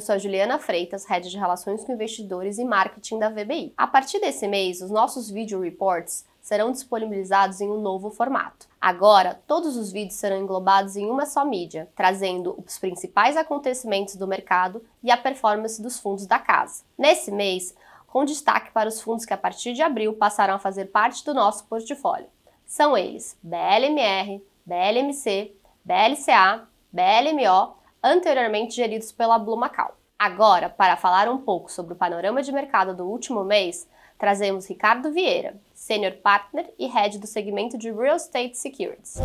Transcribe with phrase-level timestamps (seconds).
[0.00, 3.74] eu sou a Juliana Freitas, Head de Relações com Investidores e Marketing da VBI.
[3.76, 8.66] A partir desse mês, os nossos video reports serão disponibilizados em um novo formato.
[8.80, 14.26] Agora, todos os vídeos serão englobados em uma só mídia, trazendo os principais acontecimentos do
[14.26, 16.82] mercado e a performance dos fundos da casa.
[16.96, 17.74] Nesse mês,
[18.06, 21.34] com destaque para os fundos que a partir de abril passaram a fazer parte do
[21.34, 22.28] nosso portfólio.
[22.64, 29.96] São eles BLMR, BLMC, BLCA, BLMO, anteriormente geridos pela Blue Macau.
[30.18, 35.10] Agora, para falar um pouco sobre o panorama de mercado do último mês, trazemos Ricardo
[35.10, 39.16] Vieira, Senior Partner e Head do segmento de Real Estate Securities.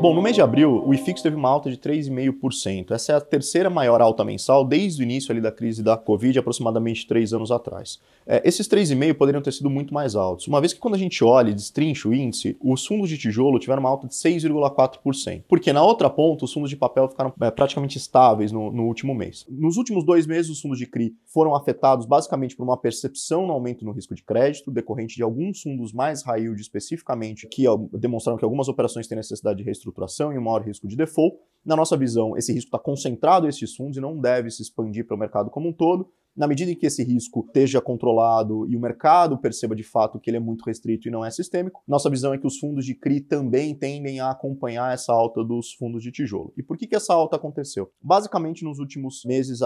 [0.00, 2.92] Bom, no mês de abril, o IFIX teve uma alta de 3,5%.
[2.92, 6.38] Essa é a terceira maior alta mensal desde o início ali da crise da Covid,
[6.38, 8.00] aproximadamente três anos atrás.
[8.26, 11.22] É, esses 3,5% poderiam ter sido muito mais altos, uma vez que quando a gente
[11.22, 15.44] olha e destrincha o índice, os fundos de tijolo tiveram uma alta de 6,4%.
[15.46, 19.14] Porque na outra ponta, os fundos de papel ficaram é, praticamente estáveis no, no último
[19.14, 19.44] mês.
[19.46, 23.52] Nos últimos dois meses, os fundos de CRI foram afetados basicamente por uma percepção no
[23.52, 28.38] aumento no risco de crédito, decorrente de alguns fundos mais high yield especificamente, que demonstraram
[28.38, 31.36] que algumas operações têm necessidade de reestruturação e um maior risco de default.
[31.64, 35.16] Na nossa visão, esse risco está concentrado esses fundos e não deve se expandir para
[35.16, 36.08] o mercado como um todo.
[36.36, 40.28] Na medida em que esse risco esteja controlado e o mercado perceba de fato que
[40.28, 42.94] ele é muito restrito e não é sistêmico, nossa visão é que os fundos de
[42.94, 46.52] CRI também tendem a acompanhar essa alta dos fundos de tijolo.
[46.54, 47.90] E por que, que essa alta aconteceu?
[48.02, 49.60] Basicamente, nos últimos meses,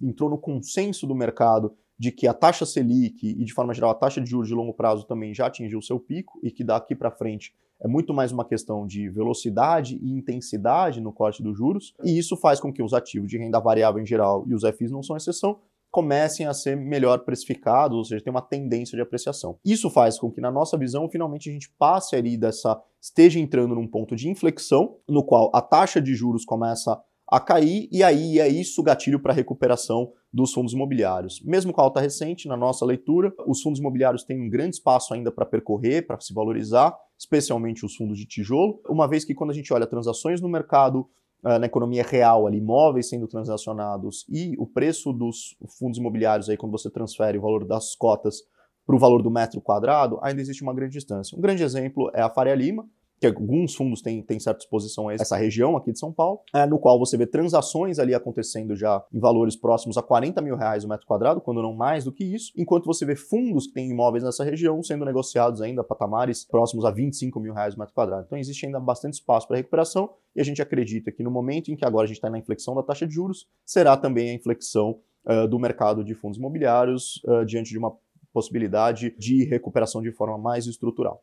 [0.00, 3.94] entrou no consenso do mercado de que a taxa Selic e, de forma geral, a
[3.94, 7.12] taxa de juros de longo prazo também já atingiu seu pico e que daqui para
[7.12, 12.18] frente é muito mais uma questão de velocidade e intensidade no corte dos juros, e
[12.18, 15.00] isso faz com que os ativos de renda variável em geral, e os FIs não
[15.00, 15.60] são exceção,
[15.92, 19.60] comecem a ser melhor precificados, ou seja, tem uma tendência de apreciação.
[19.64, 22.82] Isso faz com que, na nossa visão, finalmente a gente passe ali dessa.
[23.00, 27.00] esteja entrando num ponto de inflexão, no qual a taxa de juros começa
[27.32, 31.40] a cair, e aí é isso o gatilho para a recuperação dos fundos imobiliários.
[31.42, 35.14] Mesmo com a alta recente, na nossa leitura, os fundos imobiliários têm um grande espaço
[35.14, 39.48] ainda para percorrer, para se valorizar, especialmente os fundos de tijolo, uma vez que quando
[39.48, 41.08] a gente olha transações no mercado
[41.42, 46.58] uh, na economia real, ali, imóveis sendo transacionados e o preço dos fundos imobiliários, aí,
[46.58, 48.42] quando você transfere o valor das cotas
[48.84, 51.34] para o valor do metro quadrado, ainda existe uma grande distância.
[51.38, 52.86] Um grande exemplo é a Faria Lima,
[53.22, 56.66] que alguns fundos têm, têm certa exposição a essa região aqui de São Paulo, é,
[56.66, 60.82] no qual você vê transações ali acontecendo já em valores próximos a 40 mil reais
[60.82, 63.88] o metro quadrado, quando não mais do que isso, enquanto você vê fundos que têm
[63.88, 67.94] imóveis nessa região sendo negociados ainda a patamares próximos a 25 mil reais o metro
[67.94, 68.24] quadrado.
[68.26, 71.76] Então existe ainda bastante espaço para recuperação e a gente acredita que no momento em
[71.76, 74.98] que agora a gente está na inflexão da taxa de juros, será também a inflexão
[75.26, 77.96] uh, do mercado de fundos imobiliários uh, diante de uma
[78.32, 81.22] possibilidade de recuperação de forma mais estrutural.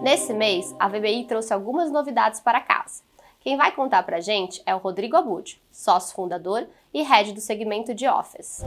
[0.00, 3.02] Nesse mês, a VBI trouxe algumas novidades para casa.
[3.40, 7.40] Quem vai contar para a gente é o Rodrigo Abud, sócio fundador e head do
[7.40, 8.62] segmento de Office.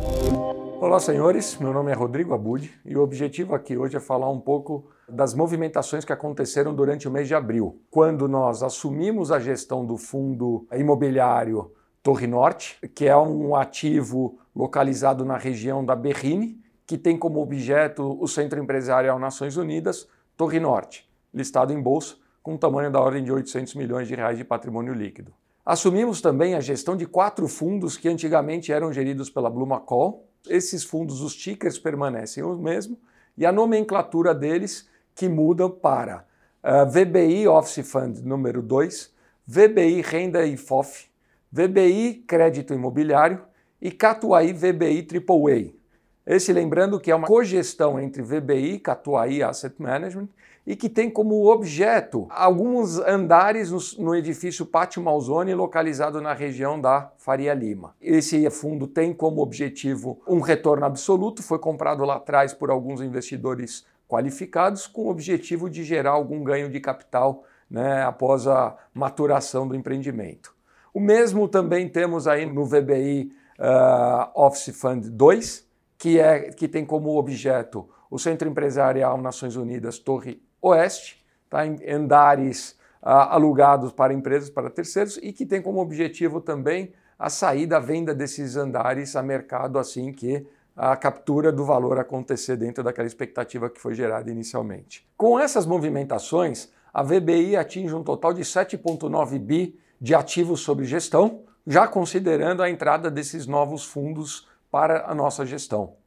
[0.82, 1.58] Olá, senhores.
[1.58, 5.34] Meu nome é Rodrigo Abud e o objetivo aqui hoje é falar um pouco das
[5.34, 10.68] movimentações que aconteceram durante o mês de abril, quando nós assumimos a gestão do fundo
[10.74, 11.72] imobiliário
[12.04, 18.18] Torre Norte, que é um ativo localizado na região da Berrine, que tem como objeto
[18.22, 23.24] o Centro Empresarial Nações Unidas, Torre Norte listado em bolsa, com um tamanho da ordem
[23.24, 25.34] de 800 milhões de reais de patrimônio líquido.
[25.66, 30.28] Assumimos também a gestão de quatro fundos que antigamente eram geridos pela Blumacol.
[30.50, 32.98] Esses fundos, os tickers permanecem o mesmo
[33.38, 36.26] e a nomenclatura deles que muda para
[36.64, 39.14] uh, eh, VBI Office Fund número 2,
[39.48, 41.10] VBI Renda e FOF,
[41.52, 43.44] VBI Crédito Imobiliário
[43.82, 45.81] e Catuai VBI AAA.
[46.26, 50.30] Esse lembrando que é uma cogestão entre VBI, Catuai Asset Management
[50.66, 56.80] e que tem como objeto alguns andares no, no edifício Pátio Malzone, localizado na região
[56.80, 57.96] da Faria Lima.
[58.00, 63.84] Esse fundo tem como objetivo um retorno absoluto, foi comprado lá atrás por alguns investidores
[64.08, 69.76] qualificados, com o objetivo de gerar algum ganho de capital né, após a maturação do
[69.76, 70.54] empreendimento.
[70.94, 75.66] O mesmo também temos aí no VBI uh, ah, Office Fund 2,
[76.02, 81.78] que, é, que tem como objeto o Centro Empresarial Nações Unidas Torre Oeste, tá, em
[81.88, 87.78] andares ah, alugados para empresas, para terceiros, e que tem como objetivo também a saída,
[87.78, 90.44] a venda desses andares a mercado assim que
[90.76, 95.08] a captura do valor acontecer dentro daquela expectativa que foi gerada inicialmente.
[95.16, 101.44] Com essas movimentações, a VBI atinge um total de 7,9 bi de ativos sob gestão,
[101.68, 105.98] já considerando a entrada desses novos fundos para a nossa gestão.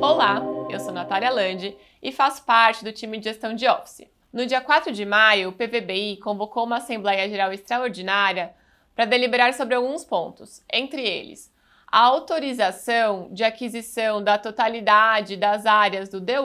[0.00, 4.10] Olá, eu sou Natália Landi e faço parte do time de gestão de Office.
[4.32, 8.54] No dia 4 de maio, o PVBI convocou uma Assembleia Geral Extraordinária
[8.94, 11.52] para deliberar sobre alguns pontos, entre eles
[11.92, 16.36] a autorização de aquisição da totalidade das áreas do The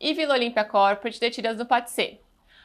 [0.00, 2.20] e Vila Olímpia Corporate detidas no PATC.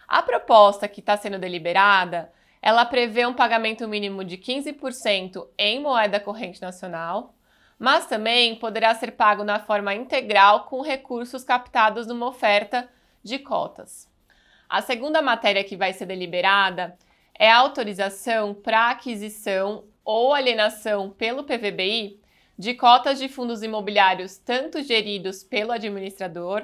[0.08, 2.32] A proposta que está sendo deliberada,
[2.64, 7.36] ela prevê um pagamento mínimo de 15% em moeda corrente nacional,
[7.78, 12.88] mas também poderá ser pago na forma integral com recursos captados numa oferta
[13.22, 14.10] de cotas.
[14.70, 16.98] A segunda matéria que vai ser deliberada
[17.38, 22.18] é a autorização para aquisição ou alienação pelo PVBI
[22.58, 26.64] de cotas de fundos imobiliários tanto geridos pelo administrador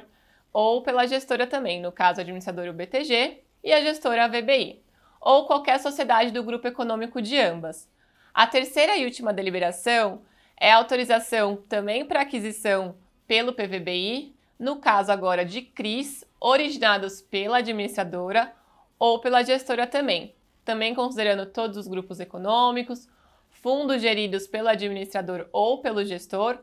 [0.53, 4.81] ou pela gestora também, no caso, a administradora BTG e a gestora VBI,
[5.19, 7.89] ou qualquer sociedade do grupo econômico de ambas.
[8.33, 10.21] A terceira e última deliberação
[10.59, 12.95] é a autorização também para aquisição
[13.27, 18.53] pelo PVBI, no caso agora de CRIs, originados pela administradora
[18.97, 20.35] ou pela gestora também,
[20.65, 23.07] também considerando todos os grupos econômicos,
[23.49, 26.59] fundos geridos pelo administrador ou pelo gestor,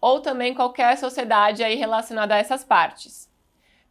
[0.00, 3.30] ou também qualquer sociedade aí relacionada a essas partes.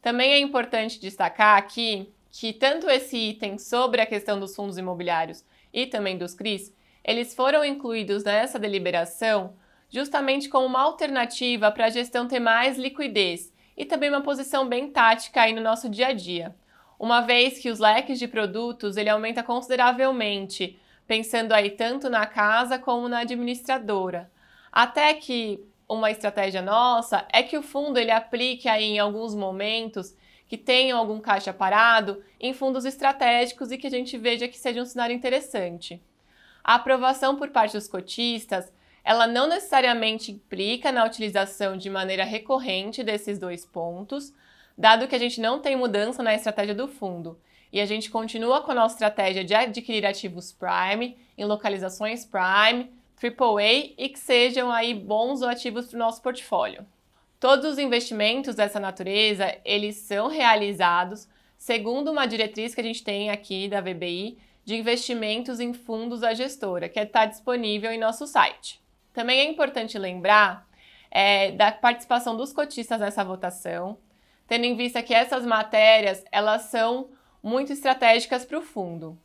[0.01, 5.43] Também é importante destacar aqui que tanto esse item sobre a questão dos fundos imobiliários
[5.73, 6.73] e também dos CRIs,
[7.03, 9.55] eles foram incluídos nessa deliberação
[9.89, 14.91] justamente como uma alternativa para a gestão ter mais liquidez e também uma posição bem
[14.91, 16.55] tática aí no nosso dia a dia.
[16.99, 20.77] Uma vez que os leques de produtos ele aumenta consideravelmente,
[21.07, 24.29] pensando aí tanto na casa como na administradora.
[24.71, 30.15] Até que uma estratégia nossa é que o fundo ele aplique aí em alguns momentos
[30.49, 34.81] que tenham algum caixa parado em fundos estratégicos e que a gente veja que seja
[34.81, 36.01] um cenário interessante.
[36.63, 38.73] A aprovação por parte dos cotistas,
[39.03, 44.33] ela não necessariamente implica na utilização de maneira recorrente desses dois pontos,
[44.75, 47.39] dado que a gente não tem mudança na estratégia do fundo
[47.71, 52.91] e a gente continua com a nossa estratégia de adquirir ativos prime em localizações prime,
[53.21, 56.85] AAA e que sejam aí bons ativos para o nosso portfólio.
[57.39, 61.27] Todos os investimentos dessa natureza, eles são realizados
[61.57, 66.33] segundo uma diretriz que a gente tem aqui da VBI de investimentos em fundos da
[66.33, 68.81] gestora, que está disponível em nosso site.
[69.13, 70.67] Também é importante lembrar
[71.09, 73.97] é, da participação dos cotistas nessa votação,
[74.45, 77.09] tendo em vista que essas matérias elas são
[77.41, 79.17] muito estratégicas para o fundo.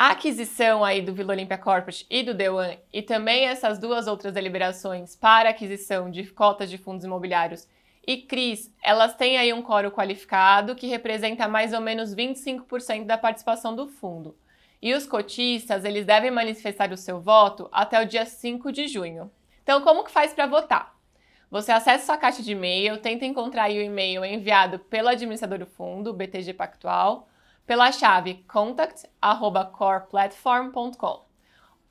[0.00, 4.32] A aquisição aí do Vila Olímpia Corporate e do Dewan e também essas duas outras
[4.32, 7.66] deliberações para aquisição de cotas de fundos imobiliários
[8.06, 13.18] e CRIs, elas têm aí um coro qualificado que representa mais ou menos 25% da
[13.18, 14.36] participação do fundo.
[14.80, 19.28] E os cotistas, eles devem manifestar o seu voto até o dia 5 de junho.
[19.64, 20.94] Então, como que faz para votar?
[21.50, 26.14] Você acessa sua caixa de e-mail, tenta encontrar o e-mail enviado pelo administrador do fundo,
[26.14, 27.28] BTG Pactual,
[27.68, 31.24] pela chave contact@coreplatform.com.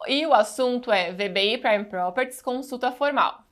[0.08, 3.44] E o assunto é VBI Prime Properties consulta formal.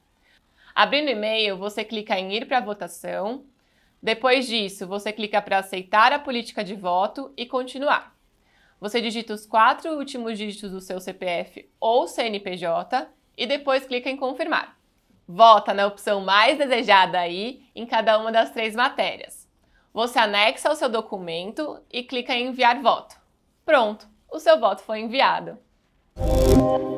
[0.74, 3.46] Abrindo o e-mail, você clica em ir para votação.
[4.02, 8.16] Depois disso, você clica para aceitar a política de voto e continuar.
[8.82, 13.08] Você digita os quatro últimos dígitos do seu CPF ou CNPJ
[13.38, 14.76] e depois clica em confirmar.
[15.28, 19.35] Vota na opção mais desejada aí em cada uma das três matérias.
[19.96, 23.16] Você anexa o seu documento e clica em enviar voto.
[23.66, 25.58] Pronto, o seu voto foi enviado.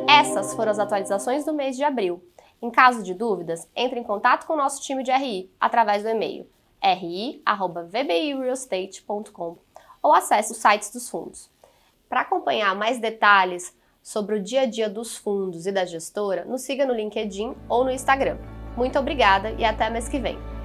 [0.09, 2.23] Essas foram as atualizações do mês de abril.
[2.59, 6.09] Em caso de dúvidas, entre em contato com o nosso time de RI através do
[6.09, 6.49] e-mail
[6.81, 9.57] ri@vbirealestate.com
[10.01, 11.51] ou acesse os sites dos fundos.
[12.09, 16.63] Para acompanhar mais detalhes sobre o dia a dia dos fundos e da gestora, nos
[16.63, 18.39] siga no LinkedIn ou no Instagram.
[18.75, 20.56] Muito obrigada e até mês que vem.